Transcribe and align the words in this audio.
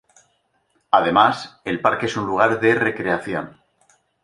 Además, 0.89 1.61
el 1.63 1.79
parque 1.79 2.07
es 2.07 2.17
un 2.17 2.25
lugar 2.25 2.59
de 2.59 2.73
recreación. 2.73 3.61